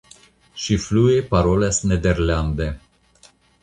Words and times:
Ŝi 0.63 0.77
flue 0.85 1.19
parolas 1.35 1.83
nederlande. 1.93 2.73